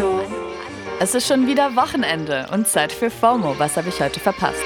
Hallo. 0.00 0.22
Es 0.98 1.14
ist 1.14 1.26
schon 1.28 1.46
wieder 1.46 1.76
Wochenende 1.76 2.46
und 2.52 2.66
Zeit 2.66 2.90
für 2.90 3.10
FOMO. 3.10 3.58
Was 3.58 3.76
habe 3.76 3.90
ich 3.90 4.00
heute 4.00 4.18
verpasst? 4.18 4.62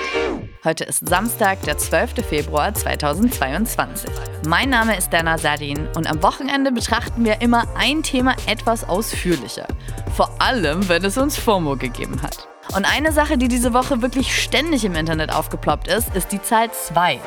Heute 0.62 0.84
ist 0.84 1.08
Samstag, 1.08 1.60
der 1.62 1.76
12. 1.76 2.24
Februar 2.24 2.72
2022. 2.72 4.10
Mein 4.46 4.70
Name 4.70 4.96
ist 4.96 5.12
Dana 5.12 5.36
Sadin 5.36 5.88
und 5.96 6.08
am 6.08 6.22
Wochenende 6.22 6.70
betrachten 6.70 7.24
wir 7.24 7.40
immer 7.40 7.64
ein 7.76 8.04
Thema 8.04 8.36
etwas 8.46 8.88
ausführlicher. 8.88 9.66
Vor 10.14 10.30
allem, 10.40 10.88
wenn 10.88 11.04
es 11.04 11.18
uns 11.18 11.36
FOMO 11.36 11.76
gegeben 11.76 12.22
hat. 12.22 12.46
Und 12.76 12.84
eine 12.84 13.10
Sache, 13.10 13.36
die 13.36 13.48
diese 13.48 13.72
Woche 13.72 14.02
wirklich 14.02 14.40
ständig 14.40 14.84
im 14.84 14.94
Internet 14.94 15.32
aufgeploppt 15.32 15.88
ist, 15.88 16.14
ist 16.14 16.30
die 16.30 16.42
Zahl 16.42 16.70
2. 16.70 17.18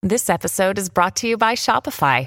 This 0.00 0.30
episode 0.30 0.80
is 0.80 0.88
brought 0.88 1.14
to 1.16 1.26
you 1.26 1.36
by 1.36 1.54
Shopify. 1.56 2.26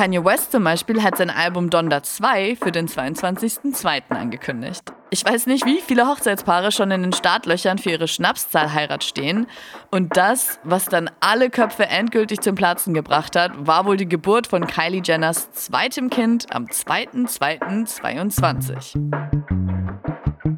Kanye 0.00 0.24
West 0.24 0.52
zum 0.52 0.64
Beispiel 0.64 1.02
hat 1.02 1.18
sein 1.18 1.28
Album 1.28 1.68
Donda 1.68 2.02
2 2.02 2.56
für 2.56 2.72
den 2.72 2.88
22.02. 2.88 4.08
angekündigt. 4.08 4.82
Ich 5.10 5.22
weiß 5.22 5.44
nicht, 5.44 5.66
wie 5.66 5.82
viele 5.86 6.06
Hochzeitspaare 6.06 6.72
schon 6.72 6.90
in 6.90 7.02
den 7.02 7.12
Startlöchern 7.12 7.76
für 7.76 7.90
ihre 7.90 8.08
Schnapszahlheirat 8.08 9.04
stehen. 9.04 9.46
Und 9.90 10.16
das, 10.16 10.58
was 10.64 10.86
dann 10.86 11.10
alle 11.20 11.50
Köpfe 11.50 11.84
endgültig 11.84 12.40
zum 12.40 12.54
Platzen 12.54 12.94
gebracht 12.94 13.36
hat, 13.36 13.66
war 13.66 13.84
wohl 13.84 13.98
die 13.98 14.08
Geburt 14.08 14.46
von 14.46 14.66
Kylie 14.66 15.02
Jenners 15.04 15.52
zweitem 15.52 16.08
Kind 16.08 16.46
am 16.50 16.64
2.02.22. 16.64 18.96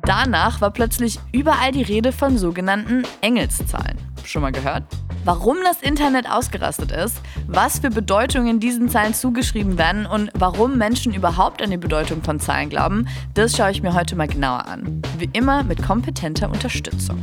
Danach 0.05 0.61
war 0.61 0.71
plötzlich 0.71 1.19
überall 1.33 1.73
die 1.73 1.83
Rede 1.83 2.13
von 2.13 2.39
sogenannten 2.39 3.03
Engelszahlen. 3.23 3.99
Schon 4.25 4.43
mal 4.43 4.53
gehört? 4.53 4.85
Warum 5.25 5.59
das 5.63 5.81
Internet 5.83 6.29
ausgerastet 6.29 6.91
ist, 6.91 7.21
was 7.47 7.79
für 7.79 7.91
Bedeutungen 7.91 8.59
diesen 8.59 8.89
Zahlen 8.89 9.15
zugeschrieben 9.15 9.79
werden 9.79 10.05
und 10.05 10.31
warum 10.35 10.79
Menschen 10.79 11.15
überhaupt 11.15 11.63
an 11.63 11.71
die 11.71 11.77
Bedeutung 11.77 12.25
von 12.25 12.41
Zahlen 12.41 12.71
glauben, 12.71 13.07
das 13.35 13.57
schaue 13.57 13.71
ich 13.71 13.83
mir 13.83 13.95
heute 13.95 14.17
mal 14.17 14.27
genauer 14.27 14.67
an. 14.67 15.01
Wie 15.19 15.31
immer 15.33 15.63
mit 15.63 15.81
kompetenter 15.81 16.51
Unterstützung. 16.51 17.23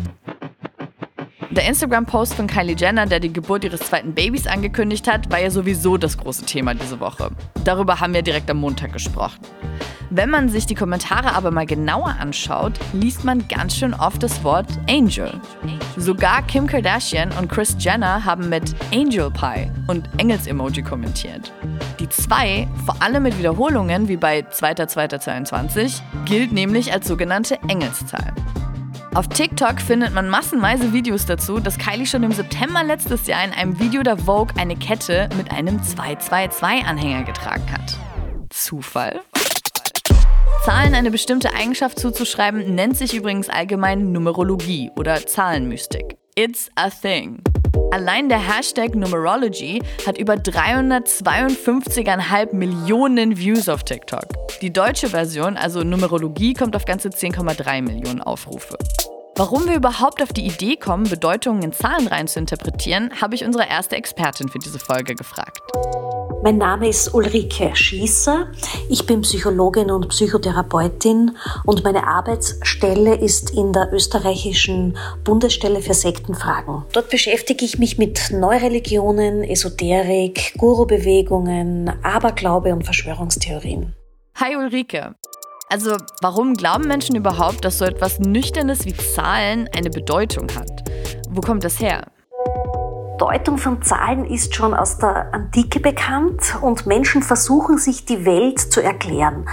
Der 1.51 1.67
Instagram-Post 1.67 2.35
von 2.35 2.47
Kylie 2.47 2.75
Jenner, 2.77 3.05
der 3.05 3.19
die 3.19 3.33
Geburt 3.33 3.65
ihres 3.65 3.81
zweiten 3.81 4.13
Babys 4.13 4.47
angekündigt 4.47 5.05
hat, 5.05 5.29
war 5.29 5.41
ja 5.41 5.51
sowieso 5.51 5.97
das 5.97 6.17
große 6.17 6.45
Thema 6.45 6.75
diese 6.75 7.01
Woche. 7.01 7.31
Darüber 7.65 7.99
haben 7.99 8.13
wir 8.13 8.21
direkt 8.21 8.49
am 8.49 8.57
Montag 8.57 8.93
gesprochen. 8.93 9.39
Wenn 10.11 10.31
man 10.31 10.49
sich 10.49 10.65
die 10.65 10.73
Kommentare 10.73 11.35
aber 11.35 11.51
mal 11.51 11.67
genauer 11.67 12.15
anschaut, 12.19 12.73
liest 12.93 13.23
man 13.23 13.47
ganz 13.47 13.75
schön 13.75 13.93
oft 13.93 14.23
das 14.23 14.43
Wort 14.43 14.67
Angel. 14.89 15.31
Sogar 15.97 16.41
Kim 16.41 16.65
Kardashian 16.65 17.31
und 17.33 17.47
Chris 17.47 17.75
Jenner 17.77 18.25
haben 18.25 18.49
mit 18.49 18.75
Angel 18.91 19.29
Pie 19.29 19.69
und 19.87 20.09
Engels-Emoji 20.17 20.81
kommentiert. 20.81 21.53
Die 21.99 22.09
2, 22.09 22.67
vor 22.85 22.99
allem 23.03 23.23
mit 23.23 23.37
Wiederholungen 23.37 24.07
wie 24.07 24.17
bei 24.17 24.39
2.2.22, 24.39 26.01
gilt 26.25 26.53
nämlich 26.53 26.91
als 26.91 27.07
sogenannte 27.07 27.59
Engelszahl. 27.67 28.33
Auf 29.13 29.27
TikTok 29.27 29.79
findet 29.79 30.13
man 30.15 30.27
massenweise 30.27 30.91
Videos 30.91 31.27
dazu, 31.27 31.59
dass 31.59 31.77
Kylie 31.77 32.07
schon 32.07 32.23
im 32.23 32.31
September 32.31 32.83
letztes 32.83 33.27
Jahr 33.27 33.43
in 33.43 33.51
einem 33.51 33.79
Video 33.79 34.01
der 34.01 34.17
Vogue 34.17 34.55
eine 34.57 34.75
Kette 34.75 35.29
mit 35.37 35.51
einem 35.51 35.77
222-Anhänger 35.77 37.23
getragen 37.23 37.71
hat. 37.71 37.97
Zufall? 38.49 39.21
Zahlen 40.69 40.93
eine 40.93 41.09
bestimmte 41.09 41.55
Eigenschaft 41.55 41.97
zuzuschreiben, 41.97 42.75
nennt 42.75 42.95
sich 42.95 43.15
übrigens 43.15 43.49
allgemein 43.49 44.11
Numerologie 44.11 44.91
oder 44.95 45.25
Zahlenmystik. 45.25 46.15
It's 46.35 46.69
a 46.75 46.91
thing. 46.91 47.41
Allein 47.89 48.29
der 48.29 48.37
Hashtag 48.37 48.93
Numerology 48.93 49.81
hat 50.05 50.19
über 50.19 50.35
352,5 50.35 52.53
Millionen 52.53 53.35
Views 53.35 53.67
auf 53.67 53.83
TikTok. 53.83 54.27
Die 54.61 54.71
deutsche 54.71 55.09
Version, 55.09 55.57
also 55.57 55.83
Numerologie, 55.83 56.53
kommt 56.53 56.75
auf 56.75 56.85
ganze 56.85 57.09
10,3 57.09 57.81
Millionen 57.81 58.21
Aufrufe. 58.21 58.77
Warum 59.37 59.67
wir 59.67 59.75
überhaupt 59.75 60.21
auf 60.21 60.33
die 60.33 60.45
Idee 60.45 60.75
kommen, 60.75 61.09
Bedeutungen 61.09 61.63
in 61.63 61.73
Zahlen 61.73 62.05
rein 62.05 62.27
zu 62.27 62.37
interpretieren, 62.37 63.09
habe 63.19 63.33
ich 63.33 63.43
unsere 63.43 63.67
erste 63.67 63.95
Expertin 63.95 64.49
für 64.49 64.59
diese 64.59 64.77
Folge 64.77 65.15
gefragt. 65.15 65.61
Mein 66.41 66.57
Name 66.57 66.87
ist 66.87 67.13
Ulrike 67.13 67.75
Schießer. 67.75 68.47
Ich 68.87 69.05
bin 69.05 69.21
Psychologin 69.21 69.91
und 69.91 70.07
Psychotherapeutin 70.07 71.35
und 71.65 71.83
meine 71.83 72.07
Arbeitsstelle 72.07 73.15
ist 73.15 73.49
in 73.49 73.73
der 73.73 73.91
österreichischen 73.91 74.97
Bundesstelle 75.25 75.81
für 75.81 75.93
Sektenfragen. 75.93 76.85
Dort 76.93 77.09
beschäftige 77.09 77.65
ich 77.65 77.77
mich 77.77 77.97
mit 77.97 78.31
Neureligionen, 78.31 79.43
Esoterik, 79.43 80.53
Guru-Bewegungen, 80.57 81.91
Aberglaube 82.03 82.71
und 82.71 82.85
Verschwörungstheorien. 82.85 83.93
Hi 84.35 84.55
Ulrike. 84.55 85.15
Also, 85.67 85.97
warum 86.21 86.53
glauben 86.53 86.87
Menschen 86.87 87.17
überhaupt, 87.17 87.65
dass 87.65 87.79
so 87.79 87.85
etwas 87.85 88.17
Nüchternes 88.19 88.85
wie 88.85 88.95
Zahlen 88.95 89.69
eine 89.75 89.89
Bedeutung 89.89 90.47
hat? 90.55 90.89
Wo 91.29 91.41
kommt 91.41 91.65
das 91.65 91.81
her? 91.81 92.05
Bedeutung 93.19 93.57
von 93.57 93.81
Zahlen 93.81 94.23
ist 94.23 94.55
schon 94.55 94.73
aus 94.73 94.97
der 94.97 95.33
Antike 95.33 95.81
bekannt 95.81 96.57
und 96.61 96.85
Menschen 96.85 97.21
versuchen 97.21 97.77
sich 97.77 98.05
die 98.05 98.23
Welt 98.23 98.59
zu 98.59 98.81
erklären, 98.81 99.45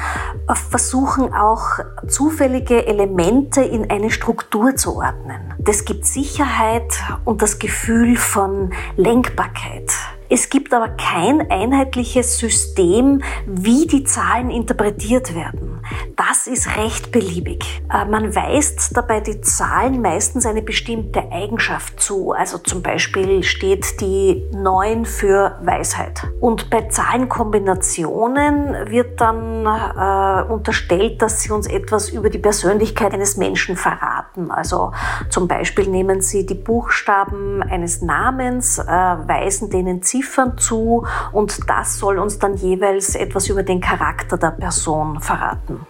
versuchen 0.70 1.34
auch 1.34 1.80
zufällige 2.06 2.86
Elemente 2.86 3.62
in 3.62 3.90
eine 3.90 4.12
Struktur 4.12 4.76
zu 4.76 4.94
ordnen. 4.98 5.52
Das 5.58 5.84
gibt 5.84 6.06
Sicherheit 6.06 6.92
und 7.24 7.42
das 7.42 7.58
Gefühl 7.58 8.14
von 8.14 8.72
Lenkbarkeit. 8.96 9.90
Es 10.28 10.48
gibt 10.48 10.72
aber 10.72 10.90
kein 10.90 11.50
einheitliches 11.50 12.38
System, 12.38 13.20
wie 13.46 13.88
die 13.88 14.04
Zahlen 14.04 14.50
interpretiert 14.50 15.34
werden. 15.34 15.75
Das 16.16 16.46
ist 16.46 16.76
recht 16.76 17.12
beliebig. 17.12 17.82
Äh, 17.92 18.06
man 18.06 18.34
weist 18.34 18.96
dabei 18.96 19.20
die 19.20 19.40
Zahlen 19.40 20.00
meistens 20.00 20.46
eine 20.46 20.62
bestimmte 20.62 21.30
Eigenschaft 21.30 22.00
zu. 22.00 22.32
Also 22.32 22.58
zum 22.58 22.82
Beispiel 22.82 23.42
steht 23.42 24.00
die 24.00 24.44
9 24.52 25.04
für 25.04 25.58
Weisheit. 25.62 26.22
Und 26.40 26.70
bei 26.70 26.88
Zahlenkombinationen 26.88 28.90
wird 28.90 29.20
dann 29.20 29.66
äh, 29.66 30.52
unterstellt, 30.52 31.22
dass 31.22 31.42
sie 31.42 31.50
uns 31.50 31.66
etwas 31.66 32.08
über 32.08 32.30
die 32.30 32.38
Persönlichkeit 32.38 33.12
eines 33.12 33.36
Menschen 33.36 33.76
verraten. 33.76 34.15
Also 34.50 34.92
zum 35.30 35.48
Beispiel 35.48 35.88
nehmen 35.88 36.20
sie 36.20 36.46
die 36.46 36.54
Buchstaben 36.54 37.62
eines 37.62 38.02
Namens, 38.02 38.78
äh, 38.78 38.84
weisen 38.84 39.70
denen 39.70 40.02
Ziffern 40.02 40.58
zu 40.58 41.06
und 41.32 41.68
das 41.68 41.98
soll 41.98 42.18
uns 42.18 42.38
dann 42.38 42.56
jeweils 42.56 43.14
etwas 43.14 43.48
über 43.48 43.62
den 43.62 43.80
Charakter 43.80 44.36
der 44.36 44.50
Person 44.50 45.20
verraten. 45.20 45.86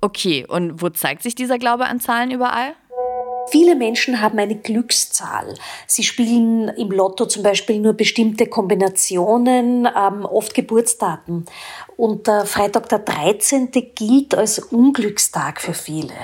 Okay, 0.00 0.44
und 0.46 0.82
wo 0.82 0.90
zeigt 0.90 1.22
sich 1.22 1.34
dieser 1.34 1.58
Glaube 1.58 1.86
an 1.86 1.98
Zahlen 1.98 2.30
überall? 2.30 2.74
Viele 3.48 3.76
Menschen 3.76 4.20
haben 4.20 4.38
eine 4.38 4.56
Glückszahl. 4.56 5.54
Sie 5.86 6.02
spielen 6.02 6.68
im 6.68 6.90
Lotto 6.90 7.26
zum 7.26 7.42
Beispiel 7.42 7.78
nur 7.80 7.92
bestimmte 7.94 8.46
Kombinationen, 8.46 9.86
ähm, 9.86 10.24
oft 10.24 10.54
Geburtsdaten. 10.54 11.46
Und 11.96 12.26
der 12.26 12.46
Freitag 12.46 12.88
der 12.88 13.00
13. 13.00 13.70
gilt 13.94 14.34
als 14.34 14.58
Unglückstag 14.58 15.60
für 15.60 15.74
viele. 15.74 16.14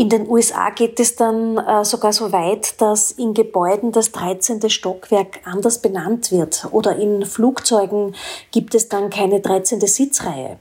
In 0.00 0.08
den 0.08 0.28
USA 0.28 0.70
geht 0.70 1.00
es 1.00 1.16
dann 1.16 1.58
äh, 1.58 1.84
sogar 1.84 2.12
so 2.12 2.30
weit, 2.30 2.80
dass 2.80 3.10
in 3.10 3.34
Gebäuden 3.34 3.90
das 3.90 4.12
13. 4.12 4.70
Stockwerk 4.70 5.40
anders 5.44 5.82
benannt 5.82 6.30
wird 6.30 6.68
oder 6.70 6.94
in 6.94 7.26
Flugzeugen 7.26 8.14
gibt 8.52 8.76
es 8.76 8.88
dann 8.88 9.10
keine 9.10 9.40
13. 9.40 9.80
Sitzreihe. 9.80 10.60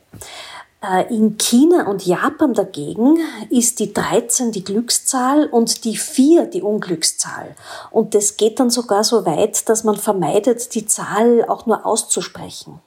Äh, 0.83 1.11
in 1.13 1.37
China 1.37 1.87
und 1.87 2.05
Japan 2.05 2.53
dagegen 2.53 3.17
ist 3.49 3.79
die 3.79 3.93
13 3.93 4.51
die 4.51 4.63
Glückszahl 4.63 5.47
und 5.47 5.85
die 5.85 5.97
4 5.97 6.45
die 6.45 6.61
Unglückszahl. 6.61 7.55
Und 7.89 8.13
das 8.13 8.37
geht 8.37 8.59
dann 8.59 8.69
sogar 8.69 9.03
so 9.03 9.25
weit, 9.25 9.67
dass 9.69 9.83
man 9.83 9.97
vermeidet, 9.97 10.75
die 10.75 10.85
Zahl 10.85 11.45
auch 11.47 11.65
nur 11.65 11.85
auszusprechen. 11.85 12.79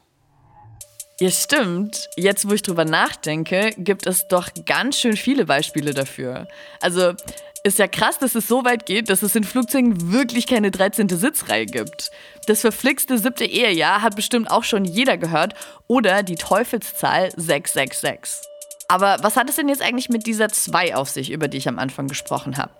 Ja, 1.19 1.31
stimmt. 1.31 2.09
Jetzt, 2.17 2.49
wo 2.49 2.55
ich 2.55 2.63
drüber 2.63 2.87
nachdenke, 2.87 3.75
gibt 3.77 4.07
es 4.07 4.27
doch 4.29 4.49
ganz 4.65 4.97
schön 4.97 5.17
viele 5.17 5.45
Beispiele 5.45 5.93
dafür. 5.93 6.49
Also, 6.81 7.13
Ist 7.63 7.79
ja 7.79 7.87
krass, 7.89 8.19
dass 8.19 8.35
es 8.35 8.49
so 8.49 8.65
weit 8.65 8.87
geht, 8.87 9.11
dass 9.11 9.21
es 9.21 9.37
in 9.37 9.45
Flugzeugen 9.45 10.13
wirklich 10.13 10.47
keine 10.47 10.71
13. 10.71 11.11
Sitzreihe 11.11 11.67
gibt. 11.67 12.11
Das 12.47 12.63
verflixte 12.63 13.19
siebte 13.19 13.45
Ehejahr 13.45 14.01
hat 14.01 14.17
bestimmt 14.17 14.51
auch 14.51 14.65
schon 14.65 14.87
jeder 14.87 15.19
gehört 15.19 15.53
oder 15.87 16.23
die 16.23 16.37
Teufelszahl 16.37 17.31
666. 17.37 18.49
Aber 18.89 19.19
was 19.21 19.37
hat 19.37 19.51
es 19.51 19.57
denn 19.57 19.69
jetzt 19.69 19.83
eigentlich 19.83 20.09
mit 20.09 20.27
dieser 20.27 20.49
2 20.49 20.97
auf 20.97 21.11
sich, 21.11 21.31
über 21.31 21.49
die 21.49 21.59
ich 21.59 21.69
am 21.69 21.79
Anfang 21.79 22.09
gesprochen 22.09 22.57
habe? 22.57 22.73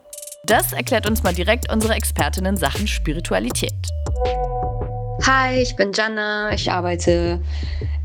Das 0.45 0.73
erklärt 0.73 1.07
uns 1.07 1.23
mal 1.23 1.35
direkt 1.35 1.71
unsere 1.71 1.93
Expertin 1.93 2.47
in 2.47 2.57
Sachen 2.57 2.89
Spiritualität. 2.89 3.75
Hi, 5.27 5.61
ich 5.61 5.77
bin 5.77 5.93
Jana. 5.93 6.55
Ich 6.55 6.73
arbeite 6.73 7.43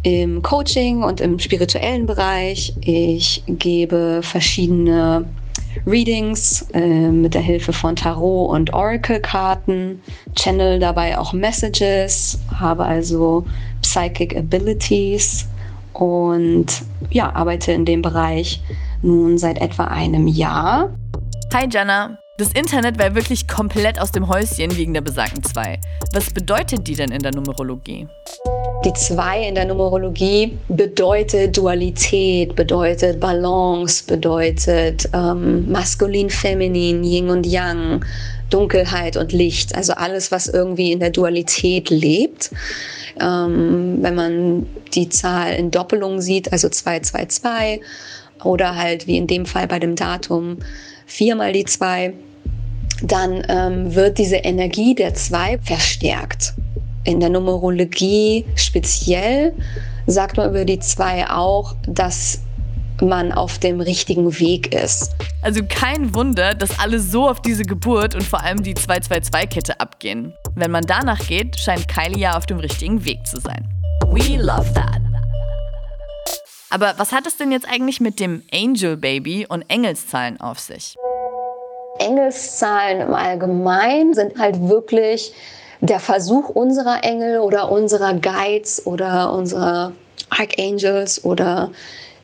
im 0.03 0.41
Coaching 0.41 1.03
und 1.03 1.21
im 1.21 1.39
spirituellen 1.39 2.05
Bereich. 2.05 2.73
Ich 2.81 3.43
gebe 3.47 4.19
verschiedene 4.21 5.25
Readings 5.85 6.65
äh, 6.73 7.09
mit 7.09 7.33
der 7.33 7.41
Hilfe 7.41 7.73
von 7.73 7.95
Tarot 7.95 8.49
und 8.49 8.73
Oracle-Karten, 8.73 10.01
channel 10.35 10.79
dabei 10.79 11.17
auch 11.17 11.33
Messages, 11.33 12.39
habe 12.53 12.85
also 12.85 13.45
Psychic 13.81 14.35
Abilities 14.35 15.47
und 15.93 16.83
ja, 17.09 17.33
arbeite 17.33 17.71
in 17.71 17.85
dem 17.85 18.01
Bereich 18.01 18.61
nun 19.01 19.37
seit 19.37 19.59
etwa 19.61 19.85
einem 19.85 20.27
Jahr. 20.27 20.89
Hi 21.53 21.67
Jana, 21.71 22.17
das 22.37 22.51
Internet 22.51 22.99
war 22.99 23.15
wirklich 23.15 23.47
komplett 23.47 23.99
aus 23.99 24.11
dem 24.11 24.27
Häuschen 24.27 24.75
wegen 24.75 24.93
der 24.93 25.01
besagten 25.01 25.41
2. 25.41 25.79
Was 26.13 26.31
bedeutet 26.31 26.85
die 26.87 26.95
denn 26.95 27.11
in 27.11 27.21
der 27.21 27.33
Numerologie? 27.33 28.07
Die 28.85 28.93
2 28.93 29.47
in 29.47 29.55
der 29.55 29.65
Numerologie 29.65 30.59
bedeutet 30.67 31.57
Dualität, 31.57 32.55
bedeutet 32.55 33.19
Balance, 33.19 34.03
bedeutet 34.05 35.09
ähm, 35.11 35.71
maskulin, 35.71 36.29
feminin, 36.29 37.03
Yin 37.03 37.31
und 37.31 37.47
Yang, 37.47 38.05
Dunkelheit 38.51 39.17
und 39.17 39.31
Licht. 39.31 39.73
Also 39.73 39.93
alles, 39.93 40.31
was 40.31 40.47
irgendwie 40.47 40.91
in 40.91 40.99
der 40.99 41.09
Dualität 41.09 41.89
lebt. 41.89 42.51
Ähm, 43.19 43.97
wenn 44.01 44.13
man 44.13 44.67
die 44.93 45.09
Zahl 45.09 45.53
in 45.55 45.71
Doppelung 45.71 46.21
sieht, 46.21 46.51
also 46.53 46.69
222 46.69 47.81
oder 48.43 48.75
halt 48.75 49.07
wie 49.07 49.17
in 49.17 49.25
dem 49.25 49.47
Fall 49.47 49.67
bei 49.67 49.79
dem 49.79 49.95
Datum 49.95 50.59
viermal 51.07 51.53
die 51.53 51.65
2, 51.65 52.13
dann 53.01 53.43
ähm, 53.49 53.95
wird 53.95 54.19
diese 54.19 54.37
Energie 54.37 54.93
der 54.93 55.15
2 55.15 55.57
verstärkt. 55.63 56.53
In 57.05 57.19
der 57.19 57.29
Numerologie 57.29 58.45
speziell 58.55 59.53
sagt 60.07 60.37
man 60.37 60.49
über 60.49 60.65
die 60.65 60.79
2 60.79 61.29
auch, 61.29 61.75
dass 61.87 62.41
man 63.01 63.31
auf 63.31 63.59
dem 63.59 63.79
richtigen 63.79 64.39
Weg 64.39 64.73
ist. 64.73 65.13
Also 65.43 65.61
kein 65.67 66.15
Wunder, 66.15 66.55
dass 66.55 66.79
alle 66.79 66.99
so 66.99 67.29
auf 67.29 67.41
diese 67.41 67.63
Geburt 67.63 68.15
und 68.15 68.23
vor 68.23 68.41
allem 68.41 68.63
die 68.63 68.73
222-Kette 68.73 69.79
abgehen. 69.79 70.33
Wenn 70.55 70.71
man 70.71 70.83
danach 70.83 71.27
geht, 71.27 71.59
scheint 71.59 71.87
Kylie 71.87 72.19
ja 72.19 72.37
auf 72.37 72.47
dem 72.47 72.57
richtigen 72.57 73.05
Weg 73.05 73.27
zu 73.27 73.39
sein. 73.39 73.69
We 74.07 74.37
love 74.37 74.73
that. 74.73 75.01
Aber 76.71 76.95
was 76.97 77.11
hat 77.11 77.27
es 77.27 77.37
denn 77.37 77.51
jetzt 77.51 77.67
eigentlich 77.69 78.01
mit 78.01 78.19
dem 78.19 78.41
Angel 78.51 78.97
Baby 78.97 79.45
und 79.47 79.63
Engelszahlen 79.69 80.39
auf 80.41 80.59
sich? 80.59 80.95
Engelszahlen 81.99 83.01
im 83.01 83.13
Allgemeinen 83.13 84.13
sind 84.13 84.37
halt 84.39 84.59
wirklich 84.67 85.33
der 85.81 85.99
Versuch 85.99 86.49
unserer 86.49 87.03
Engel 87.03 87.39
oder 87.39 87.71
unserer 87.71 88.13
Guides 88.13 88.85
oder 88.85 89.31
unserer 89.33 89.91
Archangels 90.29 91.23
oder 91.23 91.71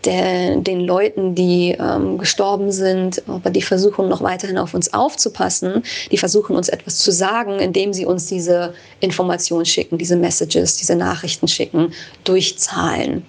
der, 0.06 0.58
den 0.58 0.82
Leuten, 0.82 1.36
die 1.36 1.76
ähm, 1.80 2.18
gestorben 2.18 2.72
sind, 2.72 3.22
aber 3.28 3.50
die 3.50 3.62
versuchen 3.62 4.10
noch 4.10 4.22
weiterhin 4.22 4.58
auf 4.58 4.74
uns 4.74 4.94
aufzupassen, 4.94 5.84
die 6.12 6.18
versuchen 6.18 6.56
uns 6.56 6.70
etwas 6.70 6.98
zu 6.98 7.12
sagen, 7.12 7.60
indem 7.60 7.94
sie 7.94 8.06
uns 8.06 8.26
diese 8.26 8.74
Informationen 9.00 9.66
schicken, 9.66 9.98
diese 9.98 10.16
Messages, 10.16 10.78
diese 10.78 10.96
Nachrichten 10.96 11.48
schicken, 11.48 11.94
durch 12.24 12.58
Zahlen. 12.58 13.26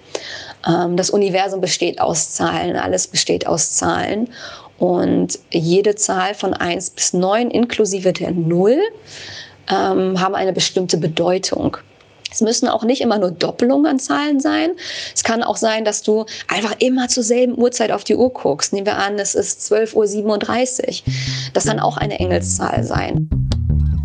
Ähm, 0.67 0.97
das 0.97 1.09
Universum 1.09 1.61
besteht 1.61 2.01
aus 2.01 2.31
Zahlen, 2.31 2.75
alles 2.75 3.07
besteht 3.07 3.47
aus 3.47 3.73
Zahlen. 3.73 4.29
Und 4.79 5.39
jede 5.51 5.95
Zahl 5.95 6.33
von 6.33 6.53
1 6.53 6.89
bis 6.89 7.13
9 7.13 7.51
inklusive 7.51 8.11
der 8.11 8.31
0 8.31 8.79
ähm, 9.69 10.19
haben 10.19 10.35
eine 10.35 10.53
bestimmte 10.53 10.97
Bedeutung. 10.97 11.77
Es 12.33 12.41
müssen 12.41 12.67
auch 12.67 12.83
nicht 12.83 13.01
immer 13.01 13.19
nur 13.19 13.29
Doppelungen 13.29 13.85
an 13.85 13.99
Zahlen 13.99 14.39
sein. 14.39 14.71
Es 15.13 15.23
kann 15.23 15.43
auch 15.43 15.55
sein, 15.55 15.85
dass 15.85 16.01
du 16.01 16.25
einfach 16.47 16.73
immer 16.79 17.07
zur 17.07 17.21
selben 17.21 17.55
Uhrzeit 17.55 17.91
auf 17.91 18.03
die 18.03 18.15
Uhr 18.15 18.33
guckst. 18.33 18.73
Nehmen 18.73 18.87
wir 18.87 18.97
an, 18.97 19.19
es 19.19 19.35
ist 19.35 19.71
12.37 19.71 21.03
Uhr. 21.05 21.13
Das 21.53 21.65
kann 21.65 21.79
auch 21.79 21.97
eine 21.97 22.19
Engelszahl 22.19 22.83
sein. 22.83 23.29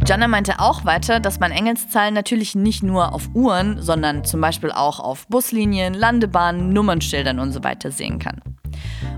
Jana 0.06 0.28
meinte 0.28 0.58
auch 0.58 0.84
weiter, 0.84 1.20
dass 1.20 1.40
man 1.40 1.52
Engelszahlen 1.52 2.14
natürlich 2.14 2.54
nicht 2.54 2.82
nur 2.82 3.14
auf 3.14 3.28
Uhren, 3.34 3.80
sondern 3.82 4.24
zum 4.24 4.40
Beispiel 4.40 4.72
auch 4.72 5.00
auf 5.00 5.26
Buslinien, 5.28 5.94
Landebahnen, 5.94 6.72
Nummernschildern 6.72 7.38
und 7.38 7.52
so 7.52 7.64
weiter 7.64 7.90
sehen 7.90 8.18
kann. 8.18 8.40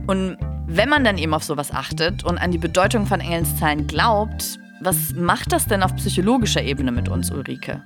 Und 0.07 0.37
wenn 0.67 0.89
man 0.89 1.05
dann 1.05 1.19
eben 1.19 1.35
auf 1.35 1.45
sowas 1.45 1.73
achtet 1.73 2.25
und 2.25 2.39
an 2.39 2.53
die 2.53 2.59
Bedeutung 2.59 3.07
von 3.07 3.21
Engelszahlen 3.21 3.87
glaubt, 3.87 4.59
was 4.81 5.15
macht 5.15 5.53
das 5.53 5.67
denn 5.67 5.83
auf 5.83 5.95
psychologischer 5.97 6.63
Ebene 6.63 6.93
mit 6.93 7.09
uns, 7.09 7.31
Ulrike? 7.31 7.83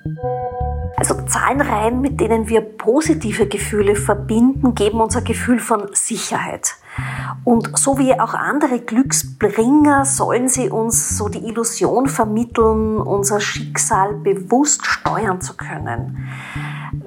Also 0.97 1.21
Zahlenreihen, 1.27 2.01
mit 2.01 2.21
denen 2.21 2.49
wir 2.49 2.61
positive 2.61 3.49
Gefühle 3.49 3.97
verbinden, 3.97 4.75
geben 4.75 5.01
uns 5.01 5.17
ein 5.17 5.25
Gefühl 5.25 5.59
von 5.59 5.89
Sicherheit. 5.93 6.77
Und 7.43 7.77
so 7.77 7.99
wie 7.99 8.19
auch 8.19 8.35
andere 8.35 8.79
Glücksbringer 8.79 10.05
sollen 10.05 10.49
sie 10.49 10.71
uns 10.71 11.19
so 11.19 11.29
die 11.29 11.45
Illusion 11.47 12.07
vermitteln, 12.07 12.99
unser 12.99 13.41
Schicksal 13.41 14.15
bewusst 14.15 14.87
steuern 14.87 15.41
zu 15.41 15.55
können. 15.55 16.29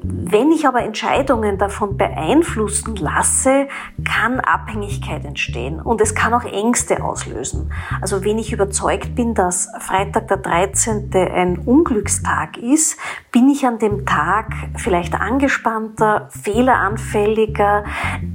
Wenn 0.03 0.51
ich 0.51 0.67
aber 0.67 0.83
Entscheidungen 0.83 1.57
davon 1.57 1.97
beeinflussen 1.97 2.95
lasse, 2.95 3.67
kann 4.03 4.39
Abhängigkeit 4.39 5.25
entstehen 5.25 5.79
und 5.79 6.01
es 6.01 6.15
kann 6.15 6.33
auch 6.33 6.44
Ängste 6.44 7.03
auslösen. 7.03 7.71
Also 8.01 8.23
wenn 8.23 8.38
ich 8.38 8.53
überzeugt 8.53 9.15
bin, 9.15 9.33
dass 9.33 9.69
Freitag 9.79 10.27
der 10.27 10.38
13. 10.38 11.09
ein 11.13 11.59
Unglückstag 11.59 12.57
ist, 12.57 12.97
bin 13.31 13.49
ich 13.49 13.65
an 13.65 13.79
dem 13.79 14.05
Tag 14.05 14.53
vielleicht 14.77 15.15
angespannter, 15.15 16.29
fehleranfälliger. 16.31 17.83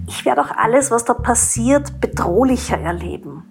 Ich 0.07 0.25
werde 0.25 0.43
auch 0.43 0.57
alles, 0.57 0.91
was 0.91 1.05
da 1.05 1.15
passiert, 1.15 2.01
bedrohlicher 2.01 2.79
erleben. 2.79 3.45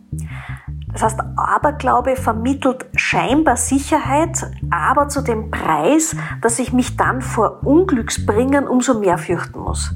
Das 0.94 1.04
heißt, 1.04 1.20
Aberglaube 1.38 2.16
vermittelt 2.16 2.86
scheinbar 2.96 3.58
Sicherheit, 3.58 4.46
aber 4.70 5.08
zu 5.08 5.22
dem 5.22 5.52
Preis, 5.52 6.16
dass 6.42 6.60
ich 6.60 6.74
mich 6.74 6.98
dann 6.98 7.22
vor 7.22 7.66
Unglücksbringern 7.66 8.68
umso 8.68 9.00
mehr 9.00 9.18
fürchten 9.18 9.60
muss. 9.60 9.96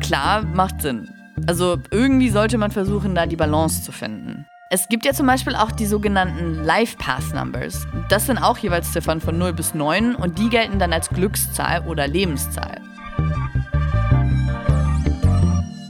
Klar, 0.00 0.42
macht 0.42 0.82
Sinn. 0.82 1.08
Also 1.46 1.76
irgendwie 1.90 2.30
sollte 2.30 2.58
man 2.58 2.70
versuchen, 2.70 3.14
da 3.14 3.26
die 3.26 3.36
Balance 3.36 3.82
zu 3.82 3.92
finden. 3.92 4.46
Es 4.68 4.88
gibt 4.88 5.04
ja 5.04 5.12
zum 5.12 5.26
Beispiel 5.26 5.54
auch 5.54 5.70
die 5.70 5.86
sogenannten 5.86 6.64
Life 6.64 6.96
Path 6.96 7.32
Numbers. 7.32 7.86
Das 8.08 8.26
sind 8.26 8.38
auch 8.38 8.58
jeweils 8.58 8.92
Ziffern 8.92 9.20
von 9.20 9.38
0 9.38 9.52
bis 9.52 9.74
9 9.74 10.16
und 10.16 10.38
die 10.38 10.48
gelten 10.48 10.80
dann 10.80 10.92
als 10.92 11.08
Glückszahl 11.08 11.86
oder 11.86 12.08
Lebenszahl. 12.08 12.80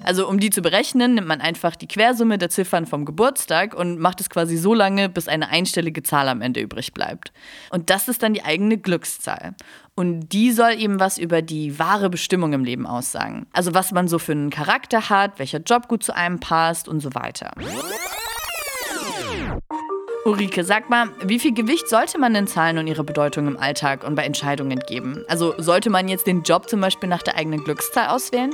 Also 0.06 0.28
um 0.28 0.38
die 0.38 0.50
zu 0.50 0.62
berechnen, 0.62 1.14
nimmt 1.14 1.26
man 1.26 1.40
einfach 1.40 1.75
die 1.75 1.88
Quersumme 1.88 2.38
der 2.38 2.48
Ziffern 2.48 2.86
vom 2.86 3.04
Geburtstag 3.04 3.75
und 3.75 3.98
macht 3.98 4.20
es 4.20 4.30
quasi 4.30 4.56
so 4.56 4.72
lange, 4.72 5.08
bis 5.08 5.26
eine 5.26 5.48
einstellige 5.48 6.04
Zahl 6.04 6.28
am 6.28 6.42
Ende 6.42 6.60
übrig 6.60 6.94
bleibt. 6.94 7.32
Und 7.70 7.90
das 7.90 8.06
ist 8.06 8.22
dann 8.22 8.32
die 8.32 8.44
eigene 8.44 8.78
Glückszahl. 8.78 9.56
Und 9.96 10.28
die 10.28 10.52
soll 10.52 10.75
eben 10.78 11.00
was 11.00 11.18
über 11.18 11.42
die 11.42 11.80
wahre 11.80 12.08
Bestimmung 12.08 12.52
im 12.52 12.62
Leben 12.62 12.86
aussagen. 12.86 13.46
Also 13.52 13.75
was 13.75 13.90
man 13.90 14.06
so 14.06 14.20
für 14.20 14.30
einen 14.30 14.50
Charakter 14.50 15.10
hat, 15.10 15.40
welcher 15.40 15.58
Job 15.58 15.88
gut 15.88 16.04
zu 16.04 16.14
einem 16.14 16.38
passt 16.38 16.86
und 16.86 17.00
so 17.00 17.12
weiter. 17.14 17.50
Ulrike, 20.25 20.62
sag 20.62 20.88
mal, 20.88 21.08
wie 21.25 21.40
viel 21.40 21.52
Gewicht 21.52 21.88
sollte 21.88 22.18
man 22.18 22.32
den 22.32 22.46
Zahlen 22.46 22.78
und 22.78 22.86
ihre 22.86 23.02
Bedeutung 23.02 23.48
im 23.48 23.56
Alltag 23.56 24.04
und 24.04 24.14
bei 24.14 24.22
Entscheidungen 24.22 24.78
geben? 24.80 25.25
Also 25.26 25.54
sollte 25.58 25.90
man 25.90 26.06
jetzt 26.06 26.28
den 26.28 26.42
Job 26.42 26.68
zum 26.68 26.80
Beispiel 26.80 27.08
nach 27.08 27.22
der 27.22 27.36
eigenen 27.36 27.64
Glückszahl 27.64 28.08
auswählen? 28.08 28.52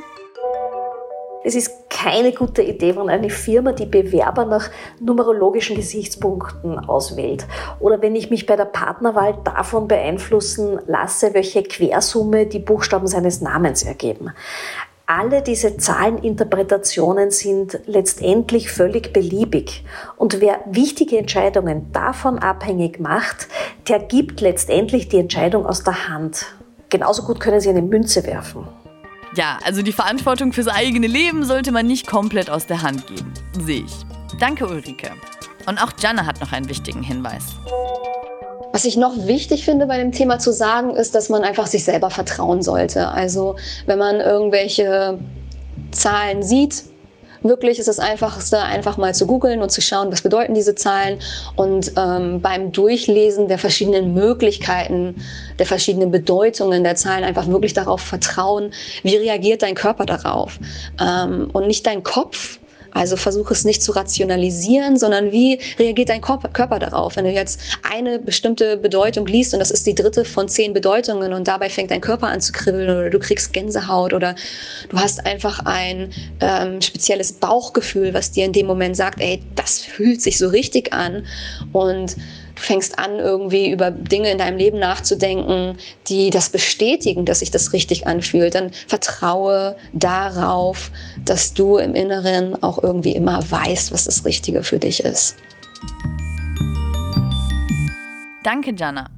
Es 1.44 1.56
ist 1.56 1.90
keine 1.90 2.32
gute 2.32 2.62
Idee, 2.62 2.96
wenn 2.96 3.08
eine 3.08 3.30
Firma 3.30 3.72
die 3.72 3.86
Bewerber 3.86 4.44
nach 4.44 4.70
numerologischen 5.00 5.74
Gesichtspunkten 5.74 6.78
auswählt. 6.78 7.46
Oder 7.80 8.00
wenn 8.00 8.14
ich 8.14 8.30
mich 8.30 8.46
bei 8.46 8.54
der 8.54 8.66
Partnerwahl 8.66 9.38
davon 9.44 9.88
beeinflussen 9.88 10.78
lasse, 10.86 11.34
welche 11.34 11.64
Quersumme 11.64 12.46
die 12.46 12.60
Buchstaben 12.60 13.08
seines 13.08 13.40
Namens 13.40 13.82
ergeben. 13.82 14.30
Alle 15.06 15.42
diese 15.42 15.76
Zahleninterpretationen 15.76 17.32
sind 17.32 17.80
letztendlich 17.86 18.70
völlig 18.70 19.12
beliebig. 19.12 19.84
Und 20.16 20.40
wer 20.40 20.60
wichtige 20.66 21.18
Entscheidungen 21.18 21.92
davon 21.92 22.38
abhängig 22.38 23.00
macht, 23.00 23.48
der 23.88 23.98
gibt 23.98 24.40
letztendlich 24.40 25.08
die 25.08 25.18
Entscheidung 25.18 25.66
aus 25.66 25.82
der 25.82 26.08
Hand. 26.08 26.46
Genauso 26.88 27.24
gut 27.24 27.40
können 27.40 27.60
Sie 27.60 27.68
eine 27.68 27.82
Münze 27.82 28.24
werfen. 28.26 28.68
Ja, 29.34 29.58
also 29.64 29.80
die 29.80 29.92
Verantwortung 29.92 30.52
fürs 30.52 30.68
eigene 30.68 31.06
Leben 31.06 31.44
sollte 31.44 31.72
man 31.72 31.86
nicht 31.86 32.06
komplett 32.06 32.50
aus 32.50 32.66
der 32.66 32.82
Hand 32.82 33.06
geben. 33.06 33.32
Sehe 33.64 33.84
ich. 33.84 34.38
Danke, 34.38 34.66
Ulrike. 34.66 35.10
Und 35.66 35.78
auch 35.78 35.92
Janne 35.98 36.26
hat 36.26 36.40
noch 36.40 36.52
einen 36.52 36.68
wichtigen 36.68 37.02
Hinweis. 37.02 37.44
Was 38.72 38.84
ich 38.84 38.96
noch 38.96 39.26
wichtig 39.26 39.64
finde 39.64 39.86
bei 39.86 39.98
dem 39.98 40.12
Thema 40.12 40.38
zu 40.38 40.52
sagen, 40.52 40.96
ist, 40.96 41.14
dass 41.14 41.28
man 41.28 41.44
einfach 41.44 41.66
sich 41.66 41.84
selber 41.84 42.10
vertrauen 42.10 42.62
sollte. 42.62 43.08
Also 43.08 43.56
wenn 43.86 43.98
man 43.98 44.16
irgendwelche 44.16 45.18
Zahlen 45.92 46.42
sieht, 46.42 46.84
wirklich 47.42 47.78
ist 47.78 47.88
das 47.88 47.98
Einfachste, 47.98 48.60
einfach 48.60 48.96
mal 48.96 49.14
zu 49.14 49.26
googeln 49.26 49.62
und 49.62 49.70
zu 49.70 49.80
schauen, 49.80 50.10
was 50.12 50.22
bedeuten 50.22 50.54
diese 50.54 50.74
Zahlen. 50.74 51.18
Und 51.56 51.92
ähm, 51.96 52.40
beim 52.40 52.72
Durchlesen 52.72 53.48
der 53.48 53.58
verschiedenen 53.58 54.14
Möglichkeiten, 54.14 55.16
der 55.58 55.66
verschiedenen 55.66 56.10
Bedeutungen 56.10 56.84
der 56.84 56.96
Zahlen 56.96 57.24
einfach 57.24 57.46
wirklich 57.48 57.74
darauf 57.74 58.00
vertrauen, 58.00 58.72
wie 59.02 59.16
reagiert 59.16 59.62
dein 59.62 59.74
Körper 59.74 60.06
darauf. 60.06 60.58
Ähm, 61.00 61.50
und 61.52 61.66
nicht 61.66 61.86
dein 61.86 62.02
Kopf, 62.02 62.58
also 62.94 63.16
versuche 63.16 63.54
es 63.54 63.64
nicht 63.64 63.82
zu 63.82 63.92
rationalisieren, 63.92 64.98
sondern 64.98 65.32
wie 65.32 65.58
reagiert 65.78 66.08
dein 66.08 66.20
Körper 66.20 66.78
darauf? 66.78 67.16
Wenn 67.16 67.24
du 67.24 67.30
jetzt 67.30 67.60
eine 67.82 68.18
bestimmte 68.18 68.76
Bedeutung 68.76 69.26
liest 69.26 69.54
und 69.54 69.60
das 69.60 69.70
ist 69.70 69.86
die 69.86 69.94
dritte 69.94 70.24
von 70.24 70.48
zehn 70.48 70.72
Bedeutungen 70.72 71.32
und 71.32 71.48
dabei 71.48 71.70
fängt 71.70 71.90
dein 71.90 72.00
Körper 72.00 72.28
an 72.28 72.40
zu 72.40 72.52
kribbeln 72.52 72.90
oder 72.90 73.10
du 73.10 73.18
kriegst 73.18 73.52
Gänsehaut 73.52 74.12
oder 74.12 74.34
du 74.88 74.98
hast 74.98 75.24
einfach 75.26 75.60
ein 75.64 76.10
ähm, 76.40 76.80
spezielles 76.80 77.32
Bauchgefühl, 77.32 78.14
was 78.14 78.30
dir 78.30 78.44
in 78.44 78.52
dem 78.52 78.66
Moment 78.66 78.96
sagt, 78.96 79.20
ey, 79.20 79.42
das 79.54 79.78
fühlt 79.78 80.20
sich 80.20 80.38
so 80.38 80.48
richtig 80.48 80.92
an 80.92 81.26
und 81.72 82.16
fängst 82.62 82.98
an, 82.98 83.18
irgendwie 83.18 83.70
über 83.70 83.90
Dinge 83.90 84.30
in 84.30 84.38
deinem 84.38 84.56
Leben 84.56 84.78
nachzudenken, 84.78 85.76
die 86.08 86.30
das 86.30 86.50
bestätigen, 86.50 87.24
dass 87.24 87.40
sich 87.40 87.50
das 87.50 87.72
richtig 87.72 88.06
anfühlt, 88.06 88.54
dann 88.54 88.70
vertraue 88.86 89.76
darauf, 89.92 90.90
dass 91.24 91.54
du 91.54 91.78
im 91.78 91.94
Inneren 91.94 92.62
auch 92.62 92.82
irgendwie 92.82 93.14
immer 93.14 93.42
weißt, 93.50 93.92
was 93.92 94.04
das 94.04 94.24
Richtige 94.24 94.62
für 94.62 94.78
dich 94.78 95.00
ist. 95.00 95.36
Danke, 98.42 98.74
Jana. 98.76 99.08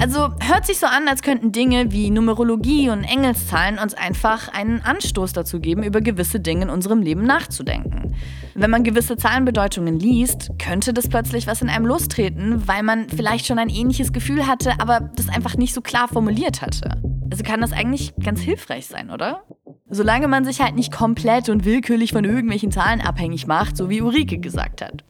Also 0.00 0.30
hört 0.40 0.64
sich 0.64 0.78
so 0.78 0.86
an, 0.86 1.08
als 1.08 1.20
könnten 1.20 1.52
Dinge 1.52 1.92
wie 1.92 2.10
Numerologie 2.10 2.88
und 2.88 3.04
Engelszahlen 3.04 3.78
uns 3.78 3.92
einfach 3.92 4.48
einen 4.48 4.80
Anstoß 4.80 5.34
dazu 5.34 5.60
geben, 5.60 5.82
über 5.82 6.00
gewisse 6.00 6.40
Dinge 6.40 6.62
in 6.62 6.70
unserem 6.70 7.02
Leben 7.02 7.22
nachzudenken. 7.24 8.14
Wenn 8.54 8.70
man 8.70 8.84
gewisse 8.84 9.16
Zahlenbedeutungen 9.16 9.98
liest, 9.98 10.50
könnte 10.58 10.92
das 10.92 11.08
plötzlich 11.08 11.46
was 11.46 11.62
in 11.62 11.68
einem 11.68 11.86
lostreten, 11.86 12.66
weil 12.66 12.82
man 12.82 13.08
vielleicht 13.08 13.46
schon 13.46 13.58
ein 13.58 13.68
ähnliches 13.68 14.12
Gefühl 14.12 14.46
hatte, 14.46 14.74
aber 14.78 15.10
das 15.16 15.28
einfach 15.28 15.56
nicht 15.56 15.74
so 15.74 15.80
klar 15.80 16.08
formuliert 16.08 16.62
hatte. 16.62 17.00
Also 17.30 17.44
kann 17.44 17.60
das 17.60 17.72
eigentlich 17.72 18.12
ganz 18.16 18.40
hilfreich 18.40 18.86
sein, 18.86 19.10
oder? 19.10 19.42
Solange 19.88 20.28
man 20.28 20.44
sich 20.44 20.60
halt 20.60 20.74
nicht 20.74 20.92
komplett 20.92 21.48
und 21.48 21.64
willkürlich 21.64 22.12
von 22.12 22.24
irgendwelchen 22.24 22.70
Zahlen 22.70 23.00
abhängig 23.00 23.46
macht, 23.46 23.76
so 23.76 23.88
wie 23.88 24.00
Ulrike 24.02 24.38
gesagt 24.38 24.82
hat. 24.82 25.04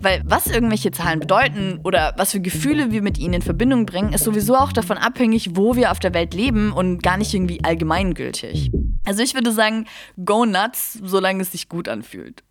Weil 0.00 0.22
was 0.24 0.46
irgendwelche 0.46 0.90
Zahlen 0.90 1.20
bedeuten 1.20 1.80
oder 1.84 2.14
was 2.16 2.32
für 2.32 2.40
Gefühle 2.40 2.90
wir 2.90 3.02
mit 3.02 3.18
ihnen 3.18 3.34
in 3.34 3.42
Verbindung 3.42 3.84
bringen, 3.84 4.12
ist 4.12 4.24
sowieso 4.24 4.56
auch 4.56 4.72
davon 4.72 4.96
abhängig, 4.96 5.50
wo 5.56 5.76
wir 5.76 5.92
auf 5.92 5.98
der 5.98 6.14
Welt 6.14 6.34
leben 6.34 6.72
und 6.72 7.02
gar 7.02 7.16
nicht 7.16 7.32
irgendwie 7.34 7.62
allgemeingültig. 7.62 8.70
Also 9.04 9.22
ich 9.22 9.34
würde 9.34 9.52
sagen, 9.52 9.86
go 10.24 10.46
nuts, 10.46 10.98
solange 11.02 11.42
es 11.42 11.52
sich 11.52 11.68
gut 11.68 11.88
anfühlt. 11.88 12.42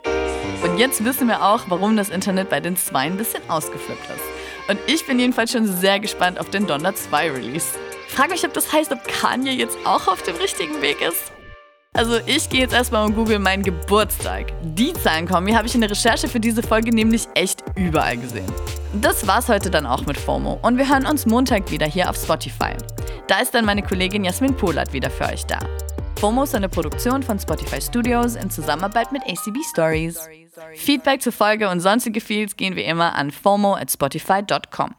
Und 0.64 0.78
jetzt 0.78 1.04
wissen 1.04 1.28
wir 1.28 1.44
auch, 1.44 1.64
warum 1.70 1.98
das 1.98 2.10
Internet 2.10 2.50
bei 2.50 2.60
den 2.60 2.78
zwei 2.78 3.02
ein 3.02 3.18
bisschen 3.18 3.42
ausgeflippt 3.50 4.06
ist. 4.10 4.70
Und 4.70 4.80
ich 4.88 5.06
bin 5.08 5.20
jedenfalls 5.20 5.52
schon 5.52 5.66
sehr 5.66 6.00
gespannt 6.00 6.40
auf 6.40 6.50
den 6.50 6.68
Donner 6.68 6.94
2 6.94 7.32
Release. 7.32 7.68
Frag 8.08 8.30
mich, 8.30 8.46
ob 8.46 8.54
das 8.54 8.72
heißt, 8.72 8.92
ob 8.92 9.04
Kanye 9.08 9.52
jetzt 9.52 9.78
auch 9.86 10.08
auf 10.08 10.22
dem 10.22 10.36
richtigen 10.36 10.82
Weg 10.82 11.02
ist. 11.02 11.32
Also 11.94 12.20
ich 12.26 12.48
gehe 12.50 12.62
jetzt 12.62 12.74
erstmal 12.74 13.06
und 13.06 13.16
google 13.16 13.40
meinen 13.40 13.64
Geburtstag. 13.64 14.54
Die 14.62 14.94
Zahlenkombi 14.94 15.52
habe 15.52 15.68
ich 15.68 15.76
in 15.76 15.82
der 15.82 15.90
Recherche 15.90 16.28
für 16.28 16.40
diese 16.40 16.64
Folge 16.64 16.94
nämlich 16.96 17.28
echt 17.34 17.64
überall 17.76 18.16
gesehen. 18.16 18.52
Das 18.94 19.28
war's 19.28 19.50
heute 19.50 19.70
dann 19.70 19.86
auch 19.86 20.06
mit 20.06 20.18
FOMO 20.18 20.60
und 20.62 20.78
wir 20.78 20.88
hören 20.88 21.06
uns 21.06 21.26
Montag 21.26 21.70
wieder 21.70 21.88
hier 21.88 22.10
auf 22.10 22.16
Spotify. 22.16 22.76
Da 23.28 23.40
ist 23.40 23.54
dann 23.54 23.66
meine 23.66 23.84
Kollegin 23.84 24.24
Jasmin 24.24 24.56
Polat 24.56 24.94
wieder 24.94 25.10
für 25.10 25.26
euch 25.26 25.46
da. 25.46 25.60
FOMO 26.20 26.44
ist 26.44 26.56
eine 26.56 26.70
Produktion 26.70 27.24
von 27.24 27.40
Spotify 27.40 27.82
Studios 27.82 28.36
in 28.36 28.50
Zusammenarbeit 28.50 29.12
mit 29.12 29.24
ACB 29.24 29.58
Stories. 29.70 30.41
Feedback 30.76 31.22
zur 31.22 31.34
Folge 31.34 31.70
und 31.70 31.80
sonstige 31.80 32.22
Feeds 32.22 32.58
gehen 32.58 32.76
wie 32.76 32.84
immer 32.84 33.16
an 33.16 33.32
FOMO 33.32 33.76
at 33.76 33.92
Spotify.com. 33.92 34.96